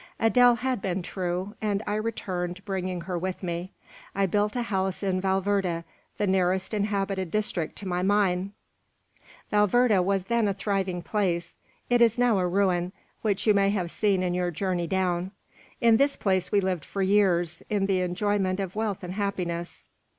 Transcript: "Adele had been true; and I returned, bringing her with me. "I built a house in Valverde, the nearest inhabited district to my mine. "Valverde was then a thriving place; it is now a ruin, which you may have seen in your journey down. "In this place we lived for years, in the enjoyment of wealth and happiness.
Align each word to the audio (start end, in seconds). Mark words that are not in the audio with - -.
"Adele 0.19 0.55
had 0.55 0.81
been 0.81 1.03
true; 1.03 1.53
and 1.61 1.83
I 1.85 1.93
returned, 1.93 2.65
bringing 2.65 3.01
her 3.01 3.19
with 3.19 3.43
me. 3.43 3.71
"I 4.15 4.25
built 4.25 4.55
a 4.55 4.63
house 4.63 5.03
in 5.03 5.21
Valverde, 5.21 5.83
the 6.17 6.25
nearest 6.25 6.73
inhabited 6.73 7.29
district 7.29 7.75
to 7.75 7.87
my 7.87 8.01
mine. 8.01 8.53
"Valverde 9.51 9.99
was 9.99 10.23
then 10.23 10.47
a 10.47 10.55
thriving 10.55 11.03
place; 11.03 11.55
it 11.87 12.01
is 12.01 12.17
now 12.17 12.39
a 12.39 12.47
ruin, 12.47 12.93
which 13.21 13.45
you 13.45 13.53
may 13.53 13.69
have 13.69 13.91
seen 13.91 14.23
in 14.23 14.33
your 14.33 14.49
journey 14.49 14.87
down. 14.87 15.29
"In 15.81 15.97
this 15.97 16.15
place 16.15 16.51
we 16.51 16.61
lived 16.61 16.83
for 16.83 17.03
years, 17.03 17.61
in 17.69 17.85
the 17.85 18.01
enjoyment 18.01 18.59
of 18.59 18.75
wealth 18.75 19.03
and 19.03 19.13
happiness. 19.13 19.87